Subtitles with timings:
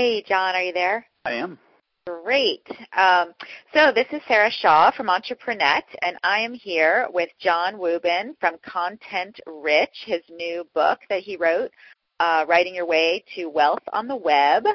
[0.00, 1.04] Hey, Jon, are you there?
[1.24, 1.58] I am.
[2.06, 2.64] Great.
[2.96, 3.32] Um,
[3.74, 8.58] so this is Sarah Shaw from Entrepreneur, and I am here with Jon Wuebben from
[8.64, 11.72] Content Rich, his new book that he wrote,
[12.20, 14.66] uh, Writing Your Way to Wealth on the Web.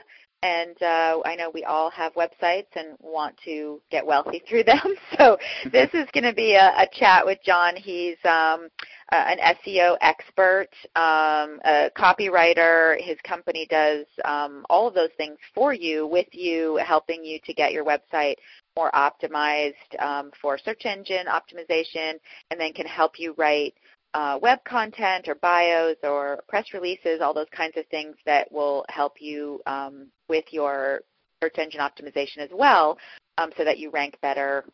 [0.44, 4.80] And uh, I know we all have websites and want to get wealthy through them.
[5.18, 5.38] So
[5.71, 7.75] this is going to be a, a, chat with Jon.
[7.75, 8.68] He's um,
[9.11, 13.00] uh, an SEO expert, um, a copywriter.
[13.00, 17.54] His company does um, all of those things for you, with you, helping you to
[17.54, 18.36] get your website
[18.75, 22.14] more optimized um, for search engine optimization,
[22.50, 23.75] and then can help you write
[24.14, 28.86] uh, web content or bios or press releases, all those kinds of things that will
[28.89, 31.02] help you um, with your
[31.42, 32.98] search engine optimization as well,
[33.38, 34.66] um, so that you rank better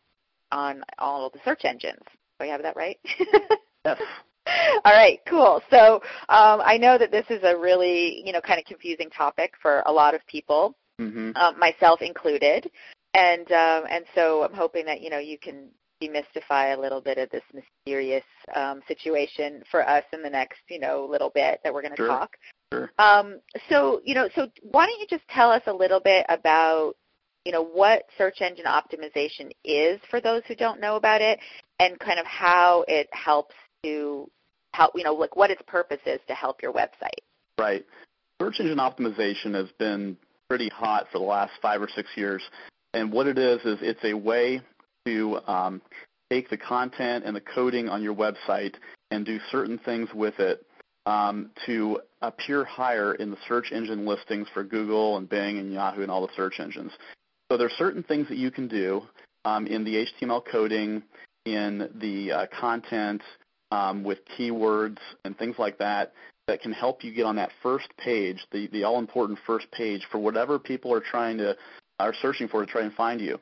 [0.52, 2.02] on all of the search engines.
[2.38, 2.98] Do I have that right?
[3.84, 4.00] yes.
[4.84, 5.62] All right, cool.
[5.70, 5.96] So
[6.28, 9.82] um, I know that this is a really, you know, kind of confusing topic for
[9.86, 11.36] a lot of people, mm-hmm.
[11.36, 12.70] um, myself included,
[13.14, 15.68] and um, and so I'm hoping that you know you can
[16.02, 20.78] demystify a little bit of this mysterious um, situation for us in the next, you
[20.78, 22.08] know, little bit that we're going to sure.
[22.08, 22.36] talk.
[22.72, 22.90] Sure.
[22.98, 26.94] Um, so, you know, so why don't you just tell us a little bit about,
[27.44, 31.38] you know, what search engine optimization is for those who don't know about it,
[31.78, 34.30] and kind of how it helps to
[34.72, 37.20] help, you know, like what its purpose is to help your website.
[37.58, 37.84] Right.
[38.40, 40.16] Search engine optimization has been
[40.48, 42.42] pretty hot for the last five or six years.
[42.92, 44.60] And what it is, is it's a way
[45.06, 45.82] to um,
[46.30, 48.74] take the content and the coding on your website
[49.10, 50.64] and do certain things with it
[51.06, 56.02] um, to appear higher in the search engine listings for Google and Bing and Yahoo
[56.02, 56.92] and all the search engines.
[57.50, 59.02] So there are certain things that you can do
[59.44, 61.02] um, in the HTML coding,
[61.46, 63.22] in the uh, content,
[63.72, 66.12] um, with keywords and things like that
[66.48, 70.18] that can help you get on that first page, the, the all-important first page for
[70.18, 71.56] whatever people are trying to
[72.00, 73.38] are searching for to try and find you.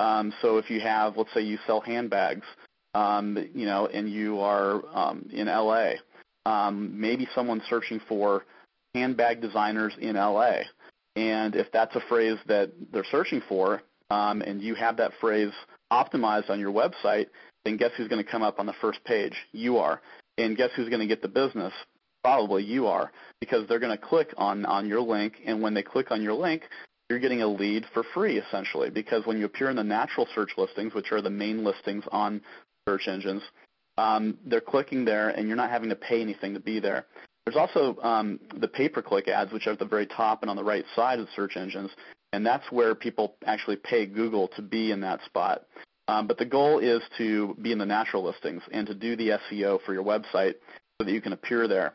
[0.00, 2.46] Um, so if you have, let's say you sell handbags,
[2.94, 5.92] um, you know, and you are um, in LA,
[6.46, 8.44] um, maybe someone's searching for
[8.94, 10.60] handbag designers in LA.
[11.16, 15.52] And if that's a phrase that they're searching for, um, and you have that phrase
[15.92, 17.26] optimized on your website,
[17.64, 19.34] then guess who's going to come up on the first page?
[19.52, 20.00] You are.
[20.38, 21.72] And guess who's going to get the business?
[22.22, 23.10] Probably you are,
[23.40, 26.34] because they're going to click on, on your link, and when they click on your
[26.34, 26.62] link,
[27.08, 30.50] you're getting a lead for free essentially because when you appear in the natural search
[30.56, 32.40] listings, which are the main listings on
[32.88, 33.42] search engines,
[33.96, 37.06] um, they're clicking there and you're not having to pay anything to be there.
[37.44, 40.64] There's also um, the pay-per-click ads, which are at the very top and on the
[40.64, 41.90] right side of the search engines,
[42.34, 45.62] and that's where people actually pay Google to be in that spot.
[46.08, 49.38] Um, but the goal is to be in the natural listings and to do the
[49.50, 50.54] SEO for your website
[50.98, 51.94] so that you can appear there.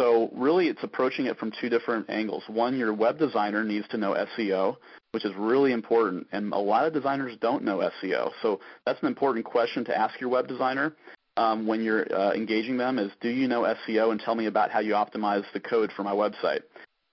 [0.00, 2.42] So really it's approaching it from two different angles.
[2.48, 4.76] One, your web designer needs to know SEO,
[5.10, 8.30] which is really important, and a lot of designers don't know SEO.
[8.40, 10.96] So that's an important question to ask your web designer
[11.36, 14.70] um, when you're uh, engaging them is, do you know SEO and tell me about
[14.70, 16.60] how you optimize the code for my website?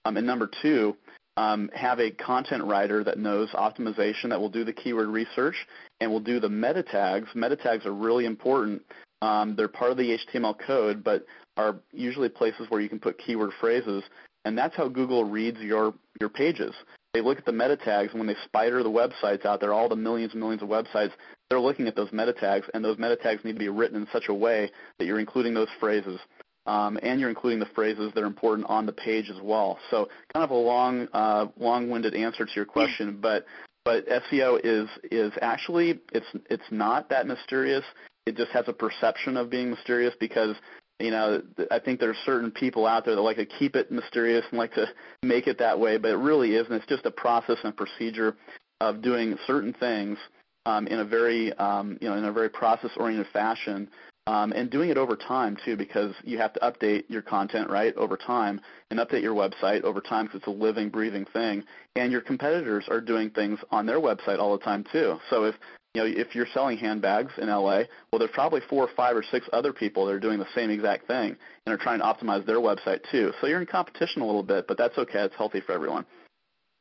[0.06, 0.96] Um, and number two,
[1.36, 5.56] um, have a content writer that knows optimization that will do the keyword research
[6.00, 7.28] and will do the meta tags.
[7.36, 8.82] Meta tags are really important.
[9.22, 11.26] Um, they're part of the HTML code, but
[11.58, 14.04] are usually places where you can put keyword phrases,
[14.46, 16.74] and that's how Google reads your, your pages.
[17.14, 19.90] They look at the meta tags, and when they spider the websites out there, all
[19.90, 21.12] the millions and millions of websites,
[21.50, 24.08] they're looking at those meta tags, and those meta tags need to be written in
[24.12, 24.70] such a way
[25.00, 26.20] that you're including those phrases.
[26.66, 29.80] Um, and you're including the phrases that are important on the page as well.
[29.90, 33.46] So kind of a long, uh, long-winded answer to your question, but
[33.86, 37.86] but SEO is is actually it's it's not that mysterious.
[38.26, 40.58] It just has a perception of being mysterious because
[41.00, 44.46] you know, I think there's certain people out there that like to keep it mysterious
[44.50, 44.88] and like to
[45.22, 46.74] make it that way, but it really isn't.
[46.74, 48.36] It's just a process and procedure
[48.82, 50.18] of doing certain things
[50.66, 53.90] um, in a very, um, you know, in a very process-oriented fashion,
[54.28, 57.96] um, and doing it over time too, because you have to update your content right
[57.96, 58.60] over time
[58.92, 61.64] and update your website over time because it's a living, breathing thing.
[61.96, 65.18] And your competitors are doing things on their website all the time too.
[65.30, 65.56] So if
[65.98, 69.24] you know, if you're selling handbags in LA, well, there's probably four or five or
[69.32, 71.36] six other people that are doing the same exact thing
[71.66, 73.32] and are trying to optimize their website too.
[73.42, 75.22] So you're in competition a little bit, but that's okay.
[75.22, 76.06] It's healthy for everyone.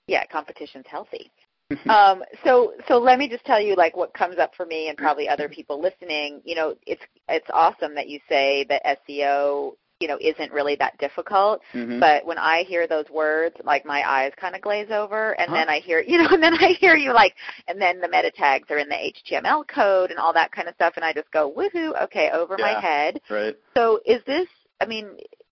[0.07, 1.31] Yeah, competition's healthy.
[1.89, 4.99] um, so so let me just tell you like what comes up for me and
[4.99, 6.43] probably other people listening.
[6.45, 10.97] You know, it's it's awesome that you say that SEO you know isn't really that
[10.99, 11.99] difficult mm-hmm.
[11.99, 15.55] but when i hear those words like my eyes kind of glaze over and huh.
[15.55, 17.35] then i hear you know and then i hear you like
[17.69, 20.75] and then the meta tags are in the html code and all that kind of
[20.75, 24.49] stuff and i just go woohoo okay over yeah, my head right so is this
[24.81, 25.09] i mean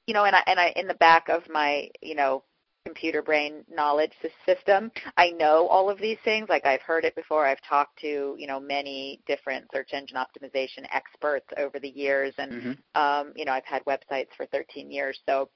[0.07, 2.43] you know and i and i in the back of my you know
[2.85, 4.13] computer brain knowledge
[4.47, 4.91] system.
[5.17, 6.49] I know all of these things.
[6.49, 7.47] Like I've heard it before.
[7.47, 12.53] I've talked to you know many different search engine optimization experts over the years, and
[12.53, 13.01] mm-hmm.
[13.01, 15.19] um, you know I've had websites for 13 years.
[15.27, 15.49] So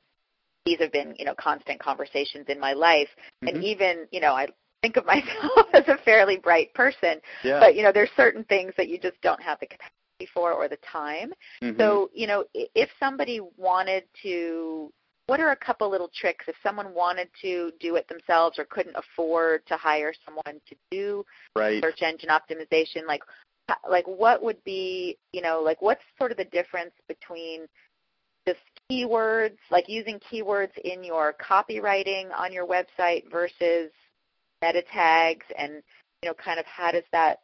[0.64, 3.08] these have been you know constant conversations in my life,
[3.44, 3.56] mm-hmm.
[3.56, 4.48] and even you know I
[4.82, 7.60] think of myself as a fairly bright person, yeah.
[7.60, 9.94] but you know there's certain things that you just don't have the capacity
[10.32, 11.32] for or the time.
[11.62, 11.78] Mm-hmm.
[11.78, 14.92] So, you know, if somebody wanted to
[15.28, 18.96] what are a couple little tricks if someone wanted to do it themselves or couldn't
[18.96, 21.82] afford to hire someone to do right.
[21.82, 23.22] search engine optimization like
[23.88, 27.66] like what would be you know like what's sort of the difference between
[28.46, 28.58] just
[28.90, 33.90] keywords like using keywords in your copywriting on your website versus
[34.62, 35.82] meta tags and
[36.22, 37.40] you know kind of how does that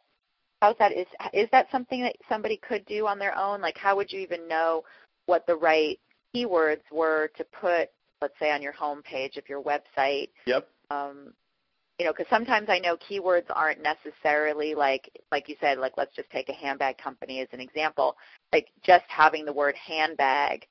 [0.61, 3.95] how's that is is that something that somebody could do on their own like how
[3.95, 4.83] would you even know
[5.27, 5.99] what the right
[6.35, 7.89] keywords were to put,
[8.21, 10.29] let's say, on your home page of your website.
[10.45, 10.67] Yep.
[10.89, 11.33] Um,
[11.99, 16.15] you know, because sometimes I know keywords aren't necessarily like, like you said, like let's
[16.15, 18.17] just take a handbag company as an example.
[18.51, 20.65] Like just having the word handbag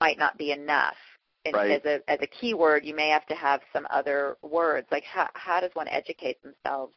[0.00, 0.96] might not be enough.
[1.44, 1.70] And right.
[1.72, 4.88] as a as a keyword, you may have to have some other words.
[4.90, 6.92] Like how how does one educate themselves?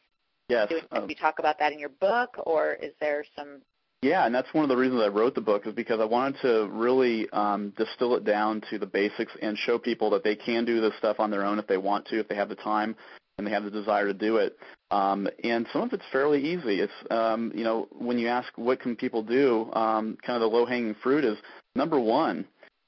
[0.47, 0.68] Yes.
[0.69, 3.62] Do, um, you talk about that in your book, or is there some
[4.01, 6.42] yeah, and that's one of the reasons I wrote the book is because I wanted
[6.42, 10.63] to really um, distill it down to the basics and show people that they can
[10.63, 12.96] do this stuff on their own if they want to, if they have the time
[13.38, 14.57] and they have the desire to do it.
[14.92, 16.80] Um, and some of it's fairly easy.
[16.80, 20.57] It's um, you know when you ask what can people do, um, kind of the
[20.57, 21.38] low-hanging fruit is
[21.75, 22.46] number one.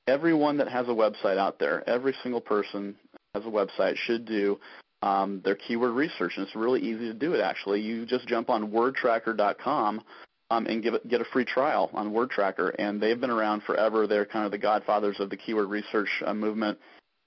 [0.08, 2.96] Everyone that has a website out there, every single person
[3.36, 4.60] has a website should do
[5.04, 7.42] um, their keyword research, and it's really easy to do it.
[7.42, 10.02] Actually, you just jump on WordTracker.com
[10.52, 12.76] um, and give get a free trial on WordTracker.
[12.78, 14.06] And they've been around forever.
[14.06, 16.78] They're kind of the godfathers of the keyword research uh, movement.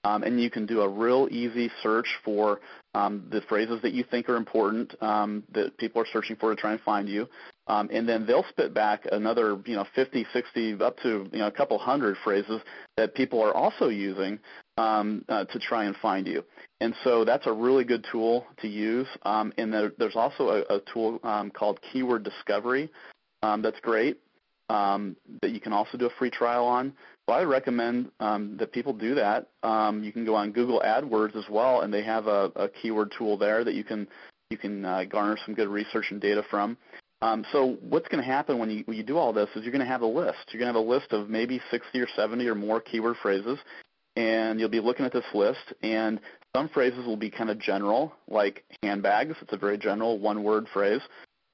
[0.03, 2.61] Um, and you can do a real easy search for
[2.93, 6.61] um, the phrases that you think are important um, that people are searching for to
[6.61, 7.27] try and find you.
[7.65, 11.47] Um, and then they'll spit back another, you know, 50, 60, up to you know
[11.47, 12.61] a couple hundred phrases
[12.97, 14.37] that people are also using
[14.77, 16.43] um, uh, to try and find you.
[16.81, 19.07] And so that's a really good tool to use.
[19.23, 22.91] Um, and there, there's also a, a tool um, called Keyword Discovery
[23.45, 24.17] um, that's great
[24.69, 26.93] um, that you can also do a free trial on.
[27.27, 29.47] So I recommend um, that people do that.
[29.63, 33.13] Um, you can go on Google AdWords as well, and they have a, a keyword
[33.17, 34.07] tool there that you can
[34.51, 36.77] you can uh, garner some good research and data from.
[37.21, 39.71] Um, so what's going to happen when you, when you do all this is you're
[39.71, 40.37] going to have a list.
[40.51, 43.57] You're going to have a list of maybe 60 or 70 or more keyword phrases,
[44.15, 46.19] and you'll be looking at this list, and
[46.55, 49.35] some phrases will be kind of general, like handbags.
[49.41, 51.01] It's a very general one-word phrase,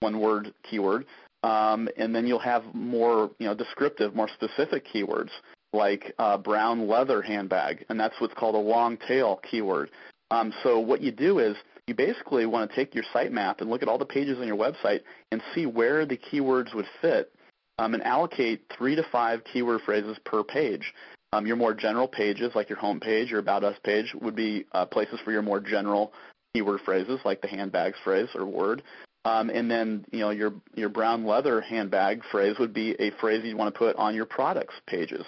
[0.02, 1.06] one-word keyword.
[1.44, 5.30] Um, and then you'll have more, you know, descriptive, more specific keywords
[5.74, 9.90] like uh, brown leather handbag, and that's what's called a long tail keyword.
[10.30, 11.56] Um, so what you do is
[11.88, 14.58] you basically want to take your sitemap and look at all the pages on your
[14.58, 15.02] website
[15.32, 17.34] and see where the keywords would fit
[17.80, 20.94] um, and allocate three to five keyword phrases per page.
[21.34, 24.66] Um, your more general pages, like your home page, your About Us page, would be
[24.74, 26.12] uh, places for your more general
[26.54, 28.84] keyword phrases, like the handbags phrase or word.
[29.24, 33.44] Um, and then you know your your brown leather handbag phrase would be a phrase
[33.44, 35.26] you'd want to put on your products pages,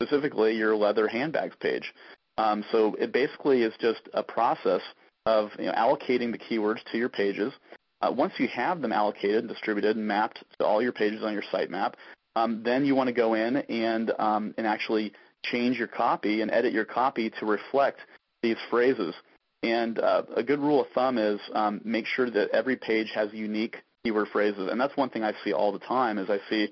[0.00, 1.92] specifically your leather handbags page.
[2.38, 4.80] Um, so it basically is just a process
[5.26, 7.52] of you know, allocating the keywords to your pages.
[8.00, 11.42] Uh, once you have them allocated, distributed, and mapped to all your pages on your
[11.52, 11.94] sitemap,
[12.34, 15.12] um, then you want to go in and um, and actually
[15.44, 17.98] change your copy and edit your copy to reflect
[18.42, 19.14] these phrases.
[19.62, 23.32] And uh, a good rule of thumb is um, make sure that every page has
[23.32, 24.68] unique keyword phrases.
[24.70, 26.68] And that's one thing I see all the time is I see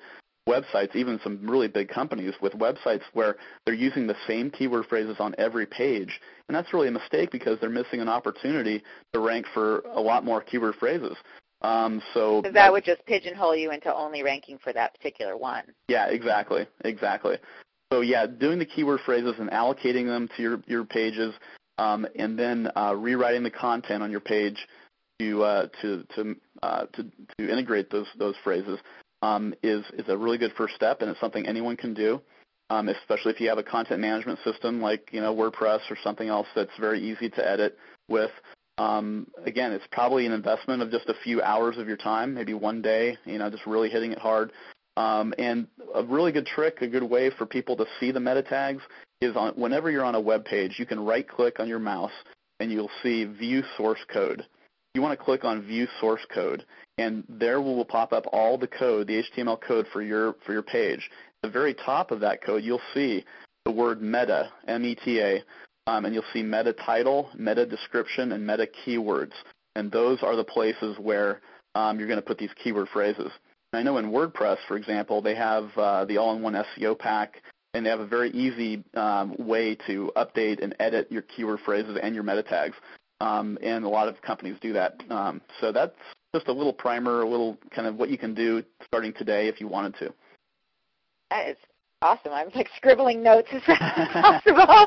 [0.48, 5.16] websites, even some really big companies with websites where they're using the same keyword phrases
[5.20, 6.20] on every page.
[6.48, 8.82] And that's really a mistake because they're missing an opportunity
[9.12, 11.16] to rank for a lot more keyword phrases.
[11.62, 15.64] Um, so that, that would just pigeonhole you into only ranking for that particular one.
[15.88, 17.36] Yeah, exactly, exactly.
[17.92, 21.34] So yeah, doing the keyword phrases and allocating them to your, your pages
[21.80, 24.68] um, and then uh, rewriting the content on your page
[25.18, 27.04] to uh, to to, uh, to
[27.38, 28.78] to integrate those those phrases
[29.22, 32.20] um, is is a really good first step, and it's something anyone can do.
[32.68, 36.28] Um, especially if you have a content management system like you know WordPress or something
[36.28, 37.76] else that's very easy to edit
[38.08, 38.30] with.
[38.78, 42.54] Um, again, it's probably an investment of just a few hours of your time, maybe
[42.54, 44.52] one day, you know, just really hitting it hard.
[44.96, 48.42] Um, and a really good trick, a good way for people to see the meta
[48.42, 48.82] tags
[49.20, 52.12] is on whenever you're on a web page, you can right click on your mouse
[52.58, 54.46] and you'll see view source code.
[54.94, 56.64] You want to click on view source code
[56.98, 60.62] and there will pop up all the code, the HTML code for your for your
[60.62, 61.10] page.
[61.42, 63.24] At the very top of that code, you'll see
[63.64, 65.42] the word meta, M-E-T-A,
[65.86, 69.32] um, and you'll see meta title, meta description, and meta keywords.
[69.76, 71.40] And those are the places where
[71.74, 73.30] um, you're going to put these keyword phrases.
[73.72, 77.42] And I know in WordPress, for example, they have uh, the all-in-one SEO pack,
[77.74, 81.96] and they have a very easy um, way to update and edit your keyword phrases
[82.02, 82.76] and your meta tags.
[83.20, 85.00] Um, and a lot of companies do that.
[85.10, 85.94] Um, so that's
[86.34, 89.60] just a little primer, a little kind of what you can do starting today if
[89.60, 90.14] you wanted to.
[91.30, 91.56] That is
[92.02, 92.32] awesome.
[92.32, 93.62] I'm like scribbling notes as
[94.12, 94.86] possible.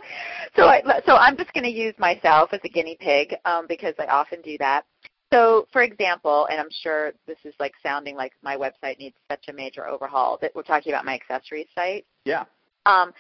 [0.56, 3.94] so, I, so I'm just going to use myself as a guinea pig um, because
[4.00, 4.84] I often do that.
[5.32, 9.46] So, for example, and I'm sure this is like sounding like my website needs such
[9.50, 10.38] a major overhaul.
[10.42, 12.06] That we're talking about my accessories site.
[12.26, 12.44] Yeah.
[12.86, 13.14] Um,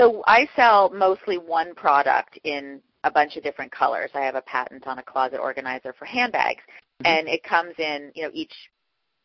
[0.00, 4.10] so I sell mostly one product in a bunch of different colors.
[4.14, 7.06] I have a patent on a closet organizer for handbags, mm-hmm.
[7.06, 8.12] and it comes in.
[8.14, 8.54] You know, each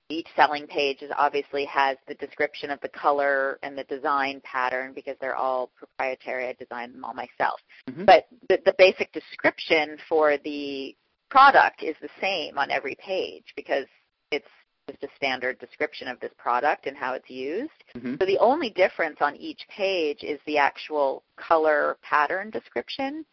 [0.10, 4.94] each selling page is obviously has the description of the color and the design pattern
[4.94, 6.48] because they're all proprietary.
[6.48, 7.60] I designed them all myself.
[7.90, 8.06] Mm-hmm.
[8.06, 10.96] But the, the basic description for the
[11.30, 13.86] product is the same on every page because
[14.32, 14.46] it's
[14.90, 17.72] just a standard description of this product and how it's used.
[17.96, 18.16] Mm-hmm.
[18.20, 23.26] So the only difference on each page is the actual color pattern description.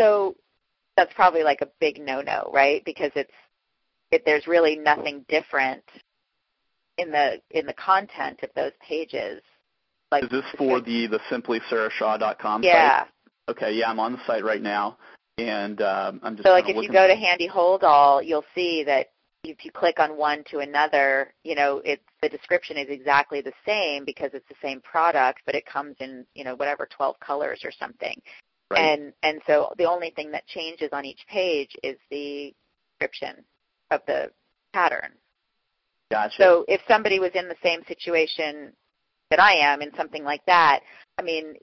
[0.00, 0.36] So
[0.96, 2.84] that's probably like a big no-no, right?
[2.84, 3.32] Because it's
[4.10, 5.82] it, there's really nothing different
[6.98, 9.40] in the in the content of those pages.
[10.10, 13.00] Like is this for the the simplysarahshaw.com yeah.
[13.00, 13.08] site?
[13.48, 14.96] Okay, yeah, I'm on the site right now
[15.38, 18.84] and um, I'm just so like if you go to Handy Hold All, you'll see
[18.84, 19.08] that
[19.44, 23.52] if you click on one to another, you know, it's the description is exactly the
[23.66, 27.60] same because it's the same product, but it comes in, you know, whatever 12 colors
[27.64, 28.20] or something.
[28.70, 28.80] Right.
[28.80, 32.54] And and so the only thing that changes on each page is the
[32.92, 33.44] description
[33.90, 34.30] of the
[34.72, 35.12] pattern.
[36.10, 36.34] Gotcha.
[36.38, 38.72] So if somebody was in the same situation
[39.30, 40.80] that I am in something like that,
[41.18, 41.54] I mean,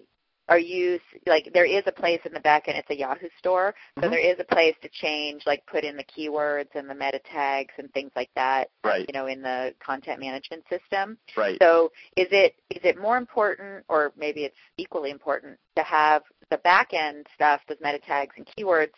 [0.51, 3.73] are used like there is a place in the back end it's a yahoo store.
[3.95, 4.11] So mm-hmm.
[4.11, 7.73] there is a place to change like put in the keywords and the meta tags
[7.77, 9.05] and things like that right.
[9.07, 11.17] you know in the content management system.
[11.37, 11.57] Right.
[11.61, 16.57] So is it is it more important or maybe it's equally important to have the
[16.57, 18.91] back end stuff those meta tags and keywords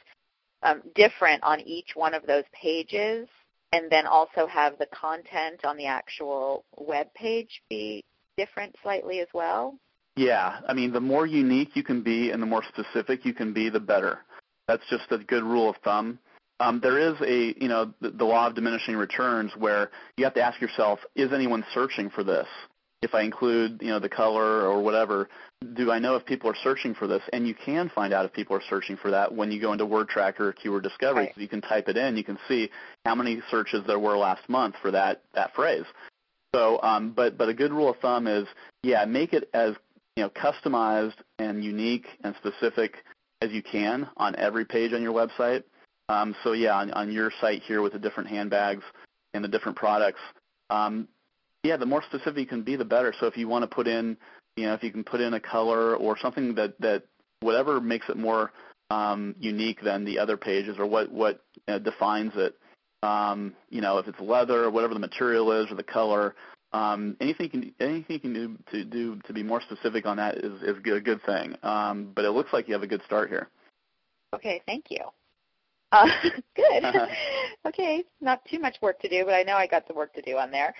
[0.63, 3.27] um, different on each one of those pages
[3.73, 8.03] and then also have the content on the actual web page be
[8.37, 9.77] different slightly as well
[10.15, 13.53] yeah, I mean, the more unique you can be and the more specific you can
[13.53, 14.19] be, the better.
[14.67, 16.19] That's just a good rule of thumb.
[16.59, 20.35] Um, there is a, you know, the, the law of diminishing returns where you have
[20.35, 22.47] to ask yourself, is anyone searching for this?
[23.01, 25.27] If I include, you know, the color or whatever,
[25.73, 27.21] do I know if people are searching for this?
[27.33, 29.85] And you can find out if people are searching for that when you go into
[29.85, 31.25] Word Tracker or Keyword Discovery.
[31.25, 31.35] Right.
[31.35, 32.69] So you can type it in, you can see
[33.03, 35.83] how many searches there were last month for that that phrase.
[36.55, 38.47] So, um, but but a good rule of thumb is,
[38.83, 39.75] yeah, make it as
[40.15, 42.95] you know, customized and unique and specific
[43.41, 45.63] as you can on every page on your website.
[46.09, 48.83] Um, so yeah, on, on, your site here with the different handbags
[49.33, 50.19] and the different products,
[50.69, 51.07] um,
[51.63, 53.13] yeah, the more specific you can be, the better.
[53.19, 54.17] So if you want to put in,
[54.57, 57.03] you know, if you can put in a color or something that that
[57.39, 58.51] whatever makes it more
[58.89, 62.55] um, unique than the other pages or what what uh, defines it.
[63.01, 66.35] Um, you know, if it's leather or whatever the material is or the color,
[66.73, 70.17] um, anything you can anything you can do to do to be more specific on
[70.17, 71.55] that is is a good thing.
[71.63, 73.47] Um, but it looks like you have a good start here.
[74.33, 75.01] Okay, thank you.
[75.91, 76.07] Uh,
[76.55, 76.83] good.
[77.67, 80.21] okay, not too much work to do, but I know I got the work to
[80.21, 80.73] do on there.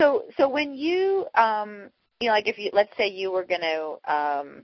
[0.00, 1.90] So so when you um,
[2.20, 4.62] you know like if you let's say you were going to um,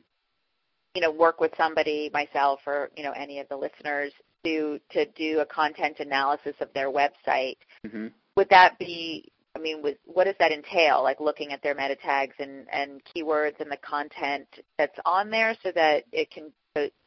[0.95, 4.13] you know work with somebody myself or you know any of the listeners
[4.45, 7.57] to to do a content analysis of their website.
[7.85, 8.07] Mm-hmm.
[8.37, 11.03] Would that be I mean, what does that entail?
[11.03, 14.47] Like looking at their meta tags and, and keywords and the content
[14.77, 16.53] that's on there so that it can,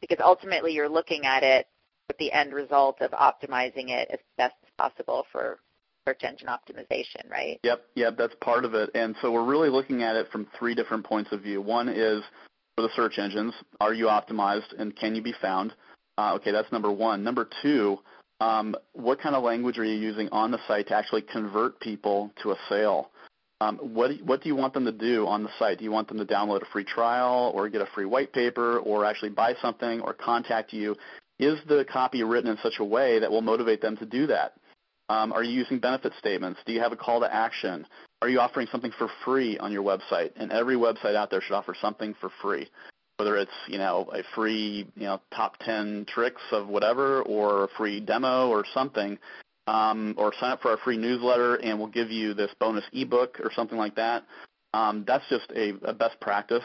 [0.00, 1.68] because ultimately you're looking at it
[2.08, 5.60] with the end result of optimizing it as best as possible for
[6.08, 7.60] search engine optimization, right?
[7.62, 8.90] Yep, yep, that's part of it.
[8.94, 11.62] And so we're really looking at it from three different points of view.
[11.62, 12.22] One is
[12.74, 15.72] for the search engines, are you optimized and can you be found?
[16.18, 17.22] Uh, okay, that's number one.
[17.22, 17.98] Number two,
[18.40, 22.32] um, what kind of language are you using on the site to actually convert people
[22.42, 23.10] to a sale?
[23.60, 25.78] Um, what, what do you want them to do on the site?
[25.78, 28.78] Do you want them to download a free trial or get a free white paper
[28.78, 30.96] or actually buy something or contact you?
[31.38, 34.54] Is the copy written in such a way that will motivate them to do that?
[35.10, 36.60] Um, are you using benefit statements?
[36.64, 37.86] Do you have a call to action?
[38.22, 40.30] Are you offering something for free on your website?
[40.36, 42.68] And every website out there should offer something for free
[43.20, 47.68] whether it's you know a free you know top 10 tricks of whatever or a
[47.76, 49.18] free demo or something
[49.66, 53.38] um, or sign up for our free newsletter and we'll give you this bonus ebook
[53.44, 54.24] or something like that
[54.74, 56.64] um, that's just a, a best practice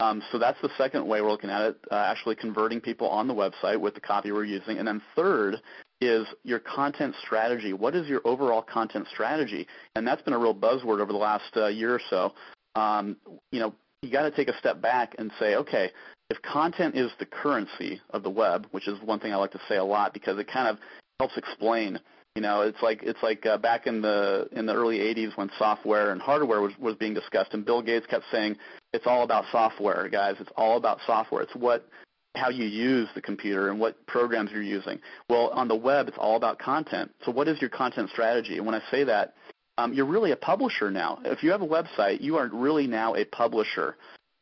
[0.00, 3.28] Um, so that's the second way we're looking at it, uh, actually converting people on
[3.28, 4.78] the website with the copy we're using.
[4.78, 5.56] And then third
[6.00, 7.74] is your content strategy.
[7.74, 9.66] What is your overall content strategy?
[9.94, 12.32] And that's been a real buzzword over the last uh, year or so.
[12.74, 13.18] Um,
[13.52, 15.90] you know, you got to take a step back and say, okay,
[16.30, 19.60] if content is the currency of the web, which is one thing I like to
[19.68, 20.78] say a lot because it kind of
[21.18, 21.98] helps explain.
[22.36, 25.50] You know, it's like it's like uh, back in the in the early '80s when
[25.58, 28.56] software and hardware was was being discussed, and Bill Gates kept saying
[28.92, 30.36] it's all about software, guys.
[30.38, 31.42] It's all about software.
[31.42, 31.88] It's what
[32.36, 35.00] how you use the computer and what programs you're using.
[35.28, 37.10] Well, on the web, it's all about content.
[37.26, 38.56] So what is your content strategy?
[38.56, 39.34] And when I say that,
[39.80, 41.18] um, you're really a publisher now.
[41.24, 43.96] If you have a website, you are really now a publisher,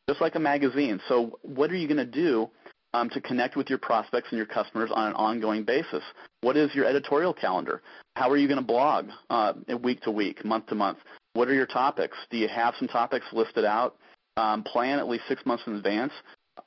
[0.09, 0.99] just like a magazine.
[1.07, 2.49] So what are you going to do
[2.93, 6.03] um, to connect with your prospects and your customers on an ongoing basis?
[6.41, 7.81] What is your editorial calendar?
[8.15, 10.97] How are you going to blog uh, week to week, month to month?
[11.33, 12.17] What are your topics?
[12.29, 13.95] Do you have some topics listed out?
[14.35, 16.13] Um, plan at least six months in advance.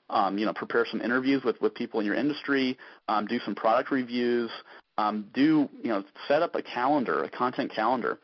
[0.08, 2.78] Um, you know, prepare some interviews with, with people in your industry.
[3.08, 4.50] Um, do some product reviews.
[4.96, 8.18] Um, do you know, set up a calendar, a content calendar.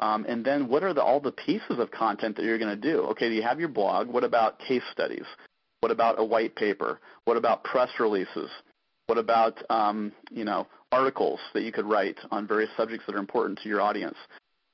[0.00, 2.92] Um, and then what are the, all the pieces of content that you're going to
[2.92, 3.02] do?
[3.10, 4.08] Okay, do you have your blog.
[4.08, 5.24] What about case studies?
[5.80, 6.98] What about a white paper?
[7.24, 8.50] What about press releases?
[9.06, 13.18] What about um, you know articles that you could write on various subjects that are
[13.18, 14.16] important to your audience?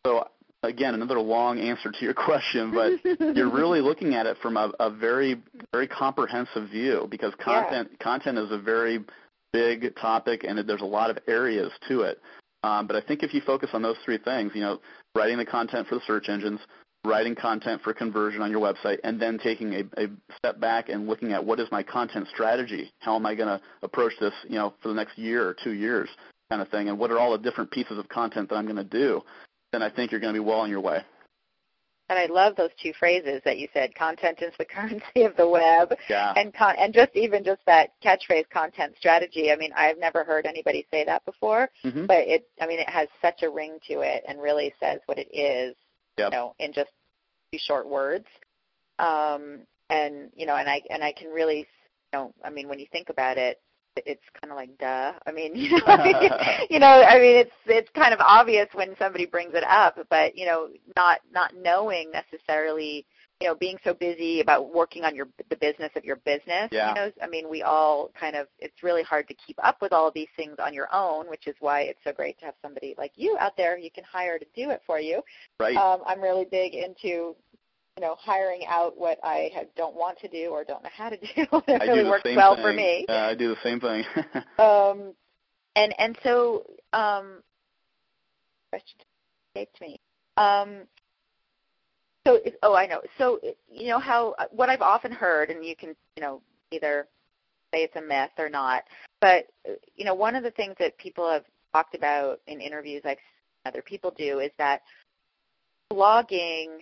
[0.06, 0.28] So
[0.62, 4.70] again, another long answer to your question, but you're really looking at it from a,
[4.78, 7.96] a very very comprehensive view because content yeah.
[8.04, 9.04] content is a very
[9.52, 12.20] big topic and there's a lot of areas to it.
[12.62, 14.80] Um, but I think if you focus on those three things, you know,
[15.14, 16.60] writing the content for the search engines,
[17.04, 21.06] writing content for conversion on your website, and then taking a, a step back and
[21.06, 22.92] looking at what is my content strategy?
[22.98, 25.72] How am I going to approach this, you know, for the next year or two
[25.72, 26.08] years,
[26.50, 28.76] kind of thing, and what are all the different pieces of content that I'm going
[28.76, 29.22] to do?
[29.72, 30.98] Then I think you're going to be well on your way.
[32.10, 33.94] And I love those two phrases that you said.
[33.94, 36.34] Content is the currency of the web, yeah.
[36.36, 39.52] and con- and just even just that catchphrase, content strategy.
[39.52, 42.06] I mean, I've never heard anybody say that before, mm-hmm.
[42.06, 42.48] but it.
[42.60, 45.76] I mean, it has such a ring to it, and really says what it is.
[46.18, 46.32] Yep.
[46.32, 48.26] You know, in just a few short words.
[48.98, 51.66] Um, and you know, and I and I can really, you
[52.12, 53.60] know, I mean, when you think about it,
[53.96, 55.12] it's kind of like duh.
[55.26, 55.96] I mean, you know,
[56.70, 60.36] you know, I mean, it's it's kind of obvious when somebody brings it up, but
[60.36, 63.04] you know, not not knowing necessarily,
[63.40, 66.68] you know, being so busy about working on your the business of your business.
[66.70, 66.88] Yeah.
[66.90, 69.92] You know, I mean, we all kind of it's really hard to keep up with
[69.92, 72.54] all of these things on your own, which is why it's so great to have
[72.62, 75.22] somebody like you out there you can hire to do it for you.
[75.58, 75.76] Right.
[75.76, 77.34] Um, I'm really big into
[77.96, 81.16] you know, hiring out what I don't want to do or don't know how to
[81.16, 81.26] do.
[81.36, 81.48] it
[81.82, 82.64] I really do works well thing.
[82.64, 83.06] for me.
[83.08, 84.04] Uh, I do the same thing.
[84.58, 85.14] um,
[85.76, 87.42] and and so um,
[88.70, 88.98] question
[89.54, 90.00] escaped me.
[90.36, 90.82] Um,
[92.26, 93.00] so oh, I know.
[93.18, 97.06] So you know how what I've often heard, and you can you know either
[97.72, 98.84] say it's a myth or not,
[99.20, 99.46] but
[99.96, 103.66] you know one of the things that people have talked about in interviews I've seen
[103.66, 104.82] other people do is that
[105.92, 106.78] blogging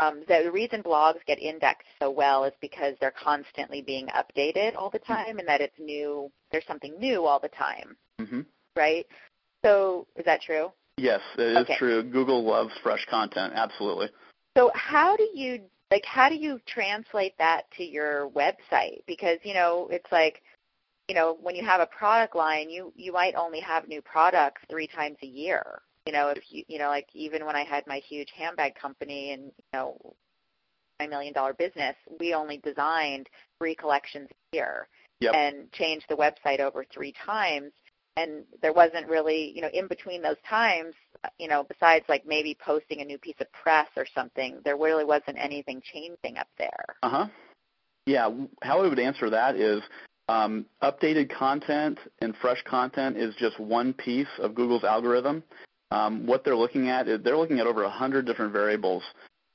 [0.00, 4.90] um, the reason blogs get indexed so well is because they're constantly being updated all
[4.90, 5.12] the Mm-hmm.
[5.12, 8.40] time and that it's new there's something new all the time mm-hmm.
[8.76, 9.06] right
[9.64, 11.76] so is that true Yes, it is Okay.
[11.78, 12.02] true.
[12.02, 13.54] Google loves fresh content.
[13.56, 14.08] Absolutely.
[14.56, 15.60] so how do you
[15.90, 20.42] like how do you translate that to your website because you know it's like
[21.08, 24.60] you know when you have a product line you you might only have new products
[24.68, 25.80] three times a year
[26.10, 29.32] you know if you you know like even when i had my huge handbag company
[29.32, 29.96] and you know
[30.98, 34.88] my million dollar business we only designed three collections a year
[35.20, 35.34] Yep.
[35.34, 37.72] and changed the website over three times
[38.16, 40.94] and there wasn't really you know in between those times
[41.38, 45.04] you know besides like maybe posting a new piece of press or something there really
[45.04, 47.26] wasn't anything changing up there Uh huh.
[48.06, 48.30] Yeah.
[48.62, 49.82] How I would answer that is
[50.28, 55.44] um, updated content and fresh content is just one piece of Google's algorithm.
[55.90, 59.02] Um, what they're looking at is they're looking at over a hundred different variables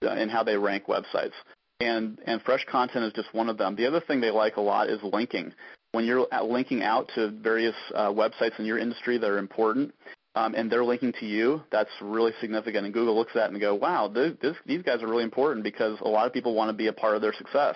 [0.03, 1.33] uh, in how they rank websites,
[1.79, 3.75] and and fresh content is just one of them.
[3.75, 5.53] The other thing they like a lot is linking.
[5.93, 9.93] When you're linking out to various uh, websites in your industry that are important,
[10.35, 12.83] um, and they're linking to you, that's really significant.
[12.83, 15.63] And Google looks at that and go, wow, this, this, these guys are really important
[15.63, 17.75] because a lot of people want to be a part of their success.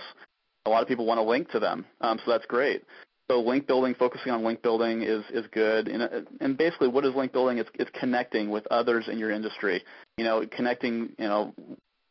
[0.66, 2.84] A lot of people want to link to them, um, so that's great.
[3.30, 5.88] So link building, focusing on link building is, is good.
[5.88, 7.60] And, uh, and basically what is link building?
[7.60, 9.84] It's, it's connecting with others in your industry.
[10.18, 11.54] You know, connecting, you know,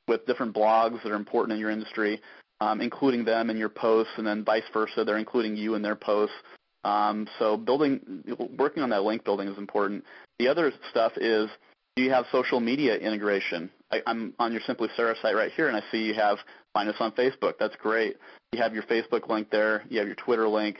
[0.07, 2.21] with different blogs that are important in your industry,
[2.61, 5.97] um, including them in your posts, and then vice versa, they're including you in their
[5.97, 6.37] posts.
[6.85, 8.23] Um, so building,
[8.57, 10.05] working on that link building is important.
[10.39, 11.51] The other stuff is,
[11.97, 13.71] do you have social media integration?
[13.91, 16.39] I, I'm on your Simply Sarah site right here, and I see you have
[16.73, 17.55] find us on Facebook.
[17.59, 18.17] That's great.
[18.53, 19.83] You have your Facebook link there.
[19.89, 20.79] You have your Twitter link.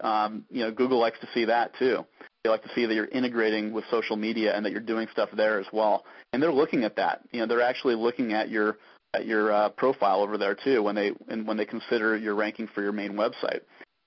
[0.00, 2.04] Um, you know, Google likes to see that too.
[2.44, 5.30] They like to see that you're integrating with social media and that you're doing stuff
[5.36, 6.04] there as well.
[6.32, 7.22] And they're looking at that.
[7.32, 8.78] You know, they're actually looking at your
[9.14, 12.68] at your uh, profile over there too when they and when they consider your ranking
[12.74, 13.60] for your main website.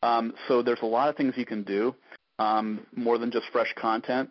[0.03, 1.95] Um, so there's a lot of things you can do
[2.39, 4.29] um, more than just fresh content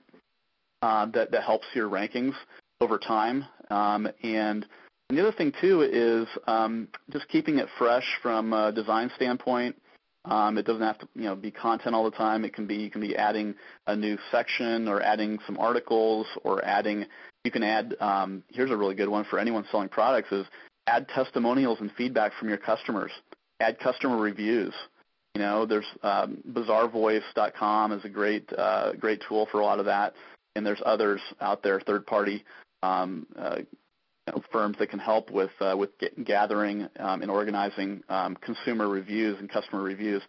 [0.83, 2.35] uh, that that helps your rankings
[2.81, 3.45] over time.
[3.71, 4.67] Um, and,
[5.09, 9.77] and the other thing too is um, just keeping it fresh from a design standpoint.
[10.25, 12.45] Um, it doesn't have to, you know, be content all the time.
[12.45, 13.55] It can be you can be adding
[13.87, 17.07] a new section or adding some articles or adding.
[17.45, 17.97] You can add.
[18.01, 20.47] Um, here's a really good one for anyone selling products: is
[20.87, 23.13] add testimonials and feedback from your customers.
[23.61, 24.75] Add customer reviews.
[25.35, 29.87] You know, there's um, BazaarVoice.com is a great uh, great tool for a lot of
[29.87, 30.15] that,
[30.55, 32.45] and there's others out there, third party
[32.83, 33.59] um, uh,
[34.53, 39.39] firms that can help with uh, with get, gathering um, and organizing um, consumer reviews
[39.39, 40.23] and customer reviews.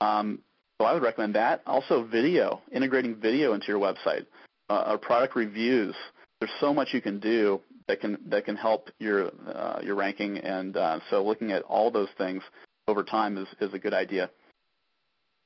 [0.00, 0.40] Um,
[0.80, 1.62] so I would recommend that.
[1.66, 4.26] Also, video, integrating video into your website,
[4.68, 5.94] uh, or product reviews.
[6.40, 10.38] There's so much you can do that can that can help your uh, your ranking,
[10.38, 12.42] and uh, so looking at all those things
[12.88, 14.30] over time is is a good idea.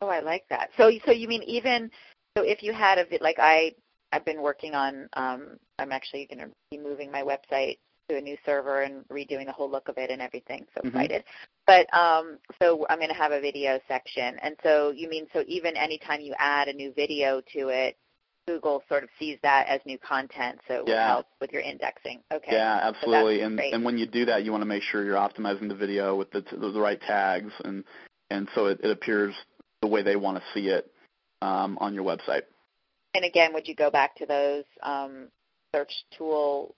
[0.01, 0.70] Oh, I like that.
[0.77, 1.90] So so you mean even
[2.37, 3.73] so if you had a like I
[4.12, 5.09] I've been working on.
[5.12, 7.79] Um, I'm actually going to be moving my website
[8.11, 10.66] to a new server and redoing the whole look of it and everything.
[10.75, 10.88] So Mhm.
[10.88, 11.25] excited!
[11.66, 15.44] But um, so I'm going to have a video section, and so you mean so
[15.46, 17.96] even anytime you add a new video to it,
[18.46, 22.20] Google sort of sees that as new content, so it will help with your indexing.
[22.33, 22.53] Okay.
[22.53, 23.42] Yeah, absolutely.
[23.42, 23.73] and great.
[23.73, 26.31] and when you do that, you want to make sure you're optimizing the video with
[26.33, 27.85] the the right tags, and
[28.31, 29.35] and so it, it appears
[29.83, 30.90] the way they want to see it
[31.40, 32.42] um, on your website.
[33.14, 35.29] And again, would you go back to those um,
[35.75, 36.75] search tool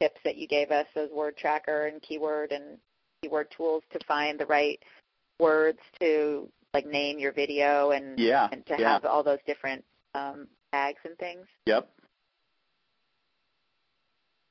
[0.00, 2.78] tips that you gave us, those word tracker and keyword and
[3.22, 4.80] keyword tools to find the right
[5.38, 8.92] words to like name your video and Yeah, and to yeah.
[8.92, 9.84] have all those different
[10.14, 11.46] um, tags and things?
[11.66, 11.88] Yep.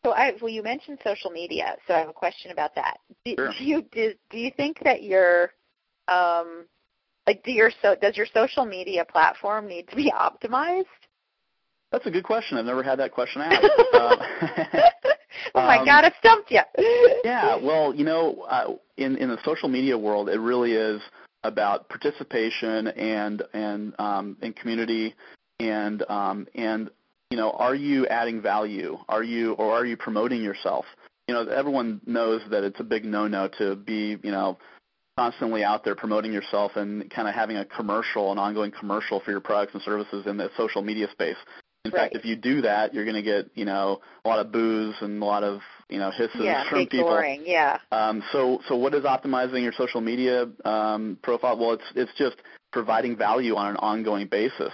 [0.05, 2.99] So I well, you mentioned social media, so I have a question about that.
[3.25, 3.53] Do, Sure.
[3.57, 5.51] do you do, do you think that your
[6.07, 6.65] um,
[7.27, 10.85] like do your so does your social media platform need to be optimized?
[11.91, 12.57] That's a good question.
[12.57, 13.65] I've never had that question asked.
[13.95, 14.19] um,
[15.55, 16.61] oh my um, God, I stumped you.
[17.23, 21.01] yeah, well, you know, uh, in in the social media world, it really is
[21.43, 25.15] about participation and and um, and community
[25.59, 26.89] and um, and
[27.29, 28.97] you know, are you adding value?
[29.07, 30.85] Are you or are you promoting yourself?
[31.27, 34.57] You know, everyone knows that it's a big no-no to be you know
[35.17, 39.31] constantly out there promoting yourself and kind of having a commercial, an ongoing commercial for
[39.31, 41.35] your products and services in the social media space.
[41.89, 42.03] In Right.
[42.03, 44.95] fact, if you do that, you're going to get you know a lot of boos
[45.01, 47.05] and a lot of you know hisses yeah, from people.
[47.07, 47.41] boring.
[47.45, 47.79] Yeah.
[47.91, 51.57] Um, so, so what is optimizing your social media um, profile?
[51.57, 52.37] Well, it's it's just
[52.71, 54.71] providing value on an ongoing basis.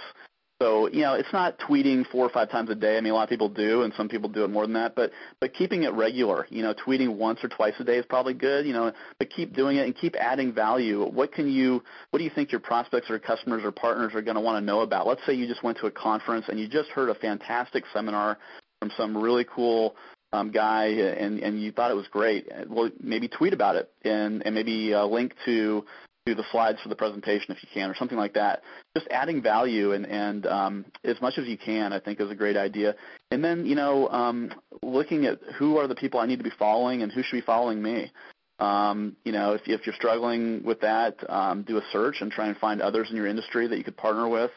[0.60, 2.96] So, you know, it's not tweeting four or five times a day.
[2.96, 4.94] I mean, a lot of people do, and some people do it more than that.
[4.94, 8.32] But but keeping it regular, you know, tweeting once or twice a day is probably
[8.32, 8.64] good.
[8.64, 11.04] You know, but keep doing it and keep adding value.
[11.04, 11.82] What can you?
[12.10, 14.64] What do you think your prospects or customers or partners are going to want to
[14.64, 15.06] know about?
[15.06, 18.38] Let's say you just went to a conference and you just heard a fantastic seminar
[18.80, 19.94] from some really cool
[20.32, 24.44] um, guy and, and you thought it was great, well, maybe tweet about it and,
[24.44, 25.84] and maybe uh, link to
[26.26, 28.62] to the slides for the presentation if you can, or something like that.
[28.96, 32.34] Just adding value and, and um, as much as you can, I think, is a
[32.34, 32.96] great idea.
[33.30, 36.52] And then, you know, um, looking at who are the people I need to be
[36.58, 38.10] following and who should be following me.
[38.58, 42.48] Um, you know, if, if you're struggling with that, um, do a search and try
[42.48, 44.50] and find others in your industry that you could partner with.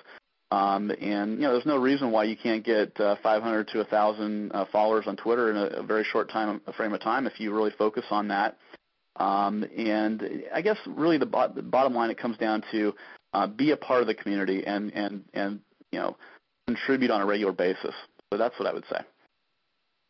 [0.52, 4.52] Um, and you know, there's no reason why you can't get uh, 500 to 1,000
[4.52, 7.40] uh, followers on Twitter in a, a very short time a frame of time if
[7.40, 8.58] you really focus on that.
[9.20, 12.96] Um, and I guess really the, bo- the bottom line it comes down to
[13.34, 15.60] uh, be a part of the community and and and
[15.92, 16.18] you know
[16.68, 17.94] contribute on a regular basis.
[18.32, 19.02] So that's what I would say.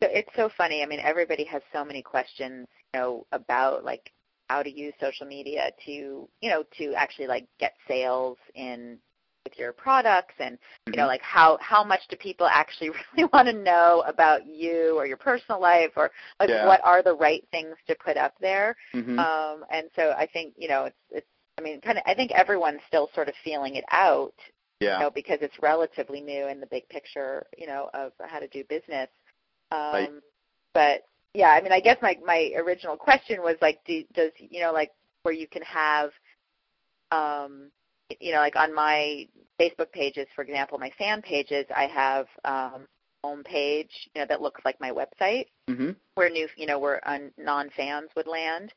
[0.02, 0.82] So it's so funny.
[0.82, 4.12] I mean, everybody has so many questions, you know, about like
[4.48, 8.98] how to use social media to, you know, to actually like get sales in
[9.50, 11.08] with your products and you know Mhm.
[11.08, 15.16] like how how much do people actually really want to know about you or your
[15.16, 16.66] personal life or like Yeah.
[16.66, 19.18] what are the right things to put up there Mhm.
[19.18, 21.26] um and so i think you know it's it's
[21.58, 24.34] i mean kind of i think everyone's still sort of feeling it out
[24.80, 24.94] yeah.
[24.94, 28.48] you know, because it's relatively new in the big picture, you know, of how to
[28.48, 29.10] do business.
[29.70, 30.10] Um, Right.
[30.72, 31.02] But
[31.34, 34.72] yeah, I mean, I guess my my original question was like, do, does you know,
[34.72, 34.90] like
[35.22, 36.12] where you can have,
[37.12, 37.70] um,
[38.20, 39.26] you know, like on my
[39.58, 42.86] Facebook pages, for example, my fan pages, I have um,
[43.22, 45.94] home page, you know, that looks like my website Mhm.
[46.14, 48.72] where new, you know, where un, non-fans would land.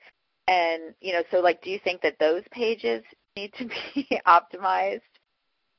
[0.49, 3.01] and you know, so like, do you think that those pages
[3.37, 3.65] need to
[3.95, 5.01] be optimized,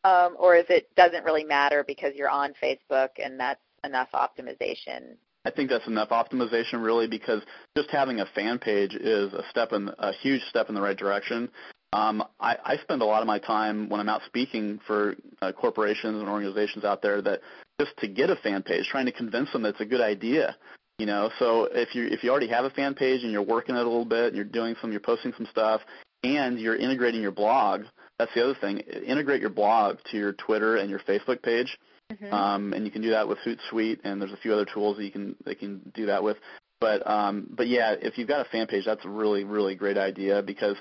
[0.05, 5.17] um, or is it doesn't really matter because you're on Facebook and that's enough optimization?
[5.45, 7.43] I think that's enough optimization really because
[7.77, 10.97] just having a fan page is a step in a huge step in the right
[10.97, 11.51] direction.
[11.95, 15.53] Um, I, I spend a lot of my time when I'm out speaking for uh,
[15.53, 17.41] corporations and organizations out there that
[17.81, 20.57] just to get a fan page, trying to convince them that it's a good idea.
[20.99, 23.77] You know, so if you if you already have a fan page and you're working
[23.77, 25.83] it a little bit, and you're doing some, you're posting some stuff,
[26.25, 27.83] and you're integrating your blog.
[28.19, 28.79] That's the other thing.
[28.79, 31.79] Integrate your blog to your Twitter and your Facebook page,
[32.13, 32.33] mm-hmm.
[32.33, 35.05] um, and you can do that with Hootsuite, and there's a few other tools that
[35.05, 36.39] you can that can do that with.
[36.81, 39.99] But um, but yeah, if you've got a fan page, that's a really really great
[39.99, 40.77] idea because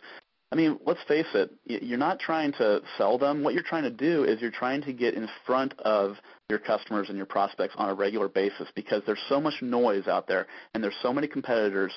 [0.54, 3.44] I mean, let's face it, you're not trying to sell them.
[3.44, 7.10] What you're trying to do is you're trying to get in front of your customers
[7.10, 10.84] and your prospects on a regular basis because there's so much noise out there and
[10.84, 11.92] there's so many competitors.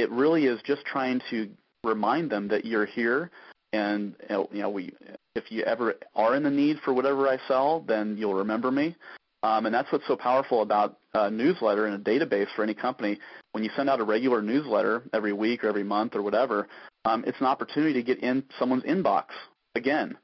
[0.00, 1.50] It really is just trying to
[1.84, 3.30] remind them that you're here
[3.72, 4.92] and you know we
[5.36, 8.96] if you ever are in the need for whatever I sell, then you'll remember me.
[9.44, 13.18] Um, and that's what's so powerful about a newsletter and a database for any company.
[13.52, 16.68] When you send out a regular newsletter every week or every month or whatever,
[17.04, 19.24] um, it's an opportunity to get in someone's inbox
[19.74, 20.16] again.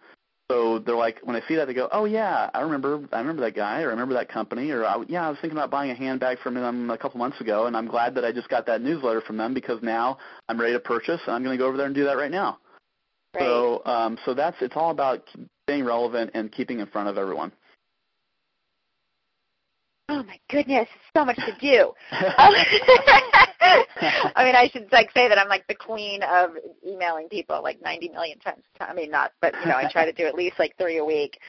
[0.50, 3.42] So they're like, when I see that, they go, "Oh yeah, I remember, I remember
[3.42, 5.90] that guy, or I remember that company, or I, yeah, I was thinking about buying
[5.90, 8.64] a handbag from them a couple months ago, and I'm glad that I just got
[8.66, 10.18] that newsletter from them because now
[10.48, 12.30] I'm ready to purchase, and I'm going to go over there and do that right
[12.30, 12.58] now."
[13.34, 13.42] Right.
[13.42, 15.24] So, um, so that's it's all about
[15.64, 17.50] staying relevant and keeping in front of everyone.
[20.08, 21.92] Oh my goodness, so much to do.
[22.10, 22.94] I
[24.44, 26.50] mean, I should like say that I'm like the queen of
[26.86, 28.62] emailing people like 90 million times.
[28.80, 31.04] I mean, not, but you know, I try to do at least like three a
[31.04, 31.40] week.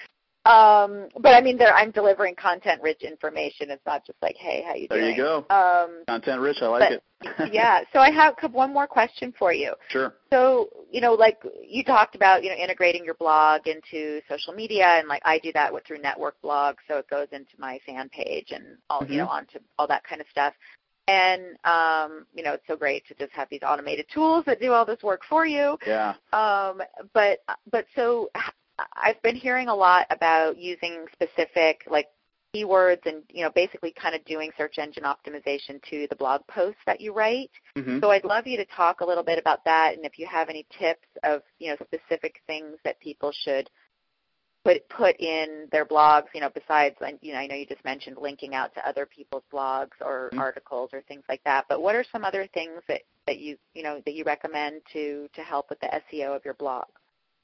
[0.48, 3.70] Um, but I mean, I'm delivering content-rich information.
[3.70, 5.18] It's not just like, hey, how you there doing?
[5.18, 5.54] There you go.
[5.54, 7.54] Um, Content-rich, I like but, it.
[7.54, 7.82] yeah.
[7.92, 9.74] So I have one more question for you.
[9.90, 10.14] Sure.
[10.32, 14.86] So you know, like you talked about, you know, integrating your blog into social media,
[14.86, 18.10] and like I do that with through network blog, so it goes into my fan
[18.10, 19.14] page and all, mm-hmm.
[19.14, 20.54] you know, onto all that kind of stuff.
[21.10, 24.72] And um, you know, it's so great to just have these automated tools that do
[24.72, 25.78] all this work for you.
[25.86, 26.14] Yeah.
[26.32, 26.82] Um,
[27.14, 27.40] but
[27.72, 28.30] but so
[28.94, 32.08] I've been hearing a lot about using specific like
[32.54, 36.80] keywords and you know basically kind of doing search engine optimization to the blog posts
[36.86, 37.52] that you write.
[37.78, 38.00] Mm-hmm.
[38.00, 40.50] So I'd love you to talk a little bit about that and if you have
[40.50, 43.70] any tips of you know specific things that people should
[44.68, 48.18] put put in their blogs, you know, besides you know, I know you just mentioned
[48.20, 50.40] linking out to other people's blogs or mm-hmm.
[50.40, 51.66] articles or things like that.
[51.70, 55.30] But what are some other things that, that you you know that you recommend to
[55.34, 56.86] to help with the SEO of your blog?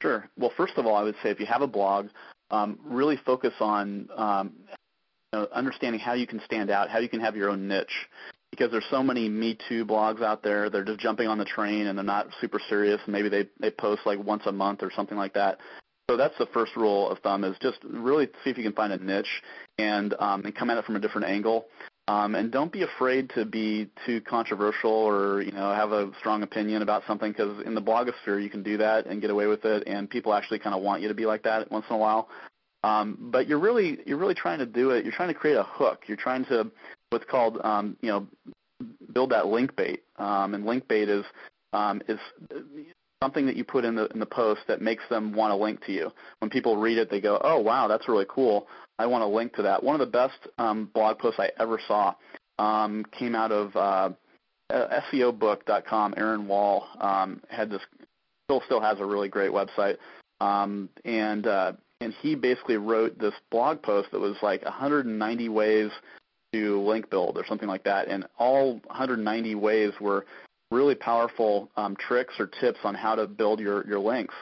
[0.04, 0.30] Sure.
[0.38, 2.10] Well, first of all, I would say if you have a blog,
[2.52, 7.08] um, really focus on um, you know, understanding how you can stand out, how you
[7.08, 8.10] can have your own niche.
[8.52, 11.88] Because there's so many Me Too blogs out there, they're just jumping on the train
[11.88, 13.00] and they're not super serious.
[13.08, 15.60] Maybe they they post like once a month or something like that.
[16.12, 18.92] So that's the first rule of thumb is just really see if you can find
[18.92, 19.42] a niche
[19.78, 21.68] and um, and come at it from a different angle.
[22.10, 26.44] Um, and don't be afraid to be too controversial or you know have a strong
[26.44, 29.64] opinion about something because in the blogosphere you can do that and get away with
[29.64, 32.00] it, and people actually kind of want you to be like that once in a
[32.00, 32.28] while.
[32.84, 35.06] Um, but you're really you're really trying to do it.
[35.06, 36.02] You're trying to create a hook.
[36.08, 36.70] You're trying to
[37.10, 38.28] what's called um, you know
[39.14, 40.04] build that link bait.
[40.18, 41.24] Um, and link bait is
[41.72, 42.20] um, is
[43.24, 45.84] something that you put in the in the post that makes them want to link
[45.86, 46.12] to you.
[46.40, 48.68] When people read it, they go, "Oh, wow, that's really cool.
[49.00, 51.80] I want to link to that." One of the best um, blog posts I ever
[51.88, 52.14] saw
[52.60, 54.10] um, came out of uh,
[54.72, 56.16] SEObook.com.
[56.18, 57.82] Aaron Wall um, had this
[58.46, 59.98] still still has a really great website,
[60.42, 65.92] um, and uh, and he basically wrote this blog post that was like 190 ways
[66.52, 70.26] to link build or something like that, and all 190 ways were
[70.74, 74.34] really powerful um, tricks or tips on how to build your, your links.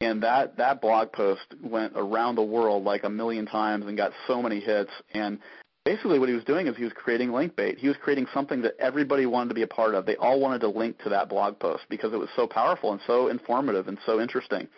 [0.00, 4.12] And that, that blog post went around the world like a million times and got
[4.26, 4.90] so many hits.
[5.12, 5.38] And
[5.84, 7.78] basically what he was doing is he was creating link bait.
[7.78, 10.04] He was creating something that everybody wanted to be a part of.
[10.04, 13.00] They all wanted to link to that blog post because it was so powerful and
[13.06, 14.68] so informative and so interesting.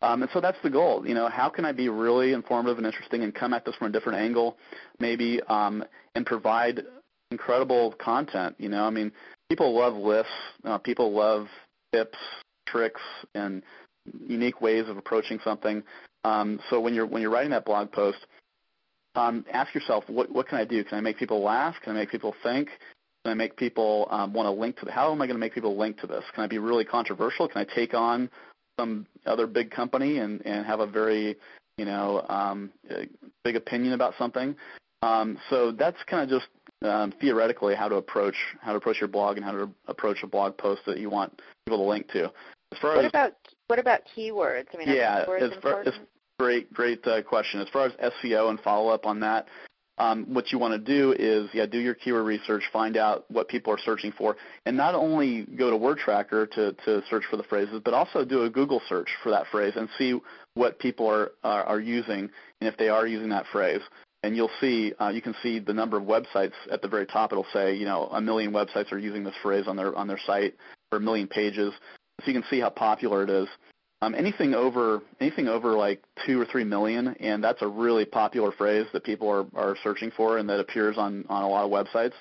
[0.00, 1.06] Um, and so that's the goal.
[1.06, 3.88] You know, how can I be really informative and interesting and come at this from
[3.88, 4.56] a different angle,
[5.00, 5.84] maybe, um,
[6.14, 6.82] and provide
[7.30, 8.54] incredible content.
[8.58, 9.12] You know, I mean,
[9.48, 10.32] people love lists.
[10.64, 11.46] Uh, people love
[11.92, 12.18] tips,
[12.66, 13.00] tricks,
[13.34, 13.62] and
[14.26, 15.82] unique ways of approaching something.
[16.24, 18.18] Um, so when you're when you're writing that blog post,
[19.14, 20.84] um, ask yourself, what what can I do?
[20.84, 21.74] Can I make people laugh?
[21.82, 22.68] Can I make people think?
[23.24, 25.40] Can I make people um, want to link to the, how am I going to
[25.40, 26.24] make people link to this?
[26.34, 27.48] Can I be really controversial?
[27.48, 28.30] Can I take on
[28.78, 31.36] some other big company and, and have a very,
[31.76, 32.70] you know, um,
[33.42, 34.54] big opinion about something?
[35.02, 36.48] Um, so that's kind of just
[36.82, 40.26] um, theoretically how to approach how to approach your blog and how to approach a
[40.26, 42.24] blog post that you want people to link to.
[42.72, 43.32] As far what as, about
[43.66, 44.66] what about keywords?
[44.74, 45.94] I mean, yeah, as far, as,
[46.38, 47.60] great great uh, question.
[47.60, 49.48] As far as SEO and follow up on that,
[49.98, 53.48] um, what you want to do is yeah do your keyword research, find out what
[53.48, 57.36] people are searching for, and not only go to Word Tracker to to search for
[57.36, 60.18] the phrases, but also do a Google search for that phrase and see
[60.54, 63.80] what people are are, are using and if they are using that phrase
[64.22, 67.32] and you'll see uh, you can see the number of websites at the very top.
[67.32, 70.20] It'll say you know a million websites are using this phrase on their on their
[70.26, 70.54] site
[70.92, 71.72] or a million pages,
[72.20, 73.48] so you can see how popular it is.
[74.00, 78.52] Um, anything over anything over like two or three million, and that's a really popular
[78.52, 81.70] phrase that people are, are searching for and that appears on, on a lot of
[81.70, 82.12] websites.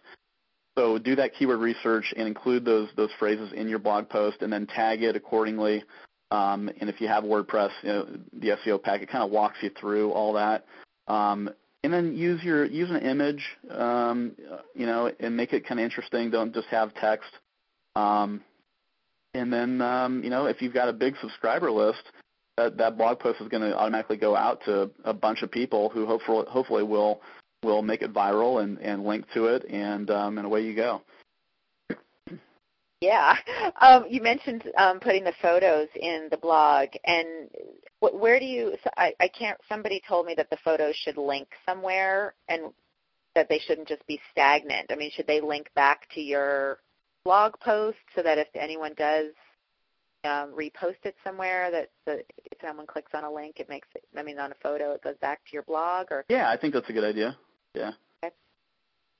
[0.77, 4.51] So do that keyword research and include those those phrases in your blog post, and
[4.51, 5.83] then tag it accordingly.
[6.29, 9.71] Um, and if you have WordPress, you know, the SEO packet kind of walks you
[9.79, 10.65] through all that.
[11.07, 11.49] Um,
[11.87, 14.33] and then use your use an image, um,
[14.75, 16.29] you know, and make it kind of interesting.
[16.29, 17.29] Don't just have text.
[17.95, 18.41] Um,
[19.33, 22.03] and then, um, you know, if you've got a big subscriber list,
[22.57, 25.87] that that blog post is going to automatically go out to a bunch of people
[25.87, 27.21] who hopefully hopefully will
[27.63, 31.01] will make it viral and and link to it, and um, and away you go.
[33.01, 33.35] Yeah,
[33.81, 37.49] um, you mentioned um, putting the photos in the blog, and
[37.99, 38.75] wh- where do you?
[38.97, 39.59] I, I can't.
[39.69, 42.73] Somebody told me that the photos should link somewhere, and
[43.35, 44.91] that they shouldn't just be stagnant.
[44.91, 46.79] I mean, should they link back to your
[47.23, 49.31] blog post so that if anyone does
[50.23, 54.03] um, repost it somewhere, that the, if someone clicks on a link, it makes it.
[54.17, 56.73] I mean, on a photo, it goes back to your blog, or yeah, I think
[56.73, 57.37] that's a good idea.
[57.75, 57.91] Yeah.
[58.23, 58.33] Okay.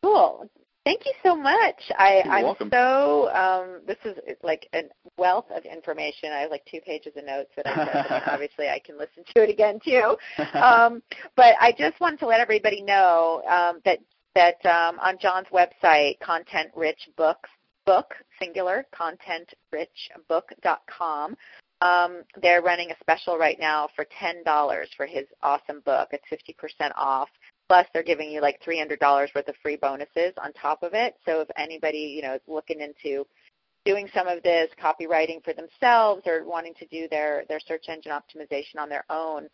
[0.01, 0.49] Cool.
[0.88, 1.91] Thank you so much.
[1.97, 2.69] I, You're I'm welcome.
[2.71, 4.84] so um, this is like a
[5.17, 6.32] wealth of information.
[6.32, 8.28] I have like two pages of notes that I took.
[8.32, 10.15] obviously, I can listen to it again too.
[10.54, 11.04] Um,
[11.36, 14.00] but I just wanted to let everybody know um, that
[14.36, 17.50] that um, on Jon's website, Content Rich Books
[17.86, 21.36] book singular contentrichbook.com.
[21.82, 26.08] Um, they're running a special right now for ten dollars for his awesome book.
[26.13, 27.28] It's fifty percent off.
[27.67, 28.99] Plus, they're giving you like $300
[29.36, 31.15] worth of free bonuses on top of it.
[31.25, 33.25] So if anybody, you know, is looking into
[33.84, 38.12] doing some of this copywriting for themselves or wanting to do their, their search engine
[38.12, 39.47] optimization on their own,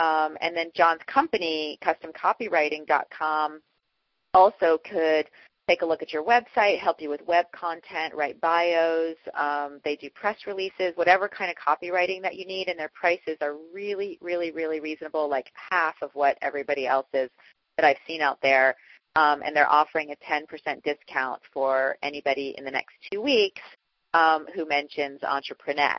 [0.00, 3.60] um, and then Jon's company, customcopywriting.com,
[4.32, 5.26] also could
[5.68, 9.16] take a look at your website, help you with web content, write bios.
[9.38, 13.36] Um, they do press releases, whatever kind of copywriting that you need, and their prices
[13.40, 17.30] are really, really, really reasonable, like half of what everybody else is
[17.80, 18.76] that I've seen out there,
[19.16, 23.62] um, and they're offering a 10% discount for anybody in the next two weeks
[24.12, 25.98] um, who mentions Entrepreneur.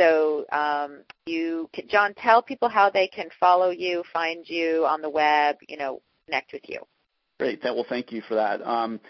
[0.00, 5.02] So um, you, can, Jon, tell people how they can follow you, find you on
[5.02, 6.80] the web, you know, connect with you.
[7.38, 7.60] Great.
[7.62, 8.62] Well, thank you for that.
[8.66, 9.00] Um,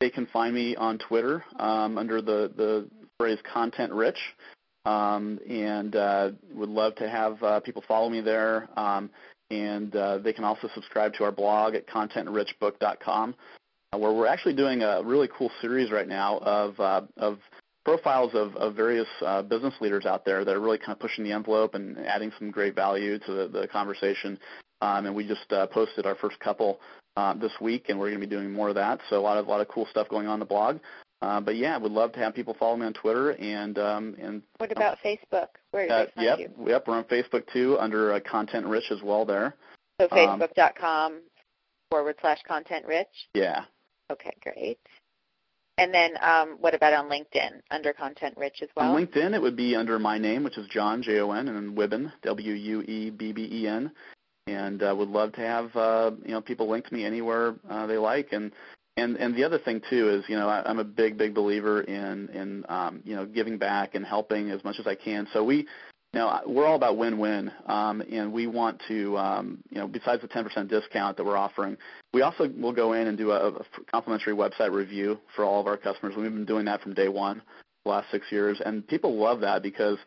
[0.00, 4.18] they can find me on Twitter um, under the, the phrase content rich,
[4.84, 8.68] um, and uh, would love to have uh, people follow me there.
[8.78, 9.10] Um,
[9.50, 13.34] and uh, they can also subscribe to our blog at contentrichbook.com,
[13.92, 17.38] uh, where we're actually doing a really cool series right now of uh, of
[17.84, 21.24] profiles of, of various uh, business leaders out there that are really kind of pushing
[21.24, 24.38] the envelope and adding some great value to the, the conversation.
[24.82, 26.80] Um, and we just uh, posted our first couple
[27.16, 29.00] uh, this week, and we're going to be doing more of that.
[29.08, 30.78] So a lot of a lot of cool stuff going on the blog.
[31.20, 34.42] Uh, but yeah, would love to have people follow me on Twitter and um, and.
[34.58, 35.48] What about Facebook?
[35.72, 36.50] Where uh, yep, you?
[36.66, 39.54] Yep, we're on Facebook too under uh, Content Rich as well there.
[40.00, 41.20] So um, Facebook.com um,
[41.90, 43.08] forward slash Content Rich.
[43.34, 43.64] Yeah.
[44.12, 44.78] Okay, great.
[45.76, 48.92] And then um, what about on LinkedIn under Content Rich as well?
[48.92, 51.56] On LinkedIn, it would be under my name, which is Jon J O N, and
[51.56, 53.90] then Wuebben W U E B B E N,
[54.46, 57.86] and uh, would love to have uh, you know people link to me anywhere uh,
[57.86, 58.32] they like.
[58.32, 58.52] And
[58.98, 61.82] and and the other thing too is you know I, I'm a big big believer
[61.82, 65.26] in in um, you know giving back and helping as much as I can.
[65.32, 65.66] So we you
[66.14, 70.28] know we're all about win-win, um, and we want to um, you know besides the
[70.28, 71.76] 10% discount that we're offering,
[72.12, 75.66] we also will go in and do a, a complimentary website review for all of
[75.66, 76.14] our customers.
[76.16, 77.40] We've been doing that from day one,
[77.84, 79.98] the last six years, and people love that because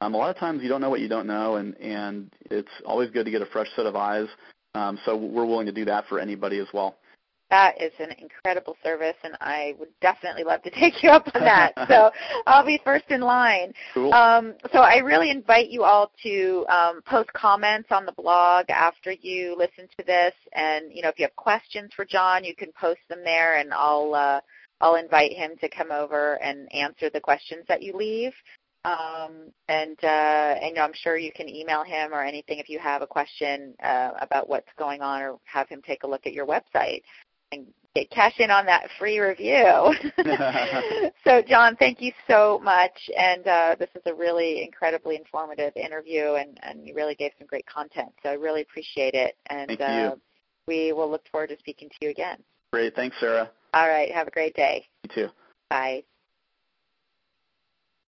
[0.00, 2.72] um, a lot of times you don't know what you don't know, and and it's
[2.84, 4.28] always good to get a fresh set of eyes.
[4.74, 6.96] Um, so we're willing to do that for anybody as well
[7.50, 11.42] that is an incredible service, and I would definitely love to take you up on
[11.42, 11.72] that.
[11.88, 12.10] so
[12.46, 13.72] I'll be first in line.
[13.94, 14.14] Cool.
[14.14, 19.12] Um, so I really invite you all to um, post comments on the blog after
[19.12, 22.72] you listen to this, and you know if you have questions for Jon, you can
[22.72, 24.40] post them there, and I'll uh,
[24.80, 28.32] I'll invite him to come over and answer the questions that you leave.
[28.82, 33.02] Um, and uh, and I'm sure you can email him or anything if you have
[33.02, 36.46] a question uh, about what's going on, or have him take a look at your
[36.46, 37.02] website.
[37.52, 39.94] And get cash in on that free review.
[41.24, 46.34] so, Jon, thank you so much, and uh, this is a really incredibly informative interview,
[46.34, 48.12] and, and you really gave some great content.
[48.22, 50.14] So I really appreciate it, and uh,
[50.66, 52.38] we will look forward to speaking to you again.
[52.72, 53.50] Great, thanks, Sarah.
[53.74, 54.86] All right, have a great day.
[55.04, 55.32] You too.
[55.68, 56.04] Bye.